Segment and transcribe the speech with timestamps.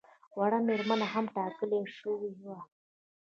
[0.39, 2.57] وړ مېرمنه هم ټاکل شوې وه.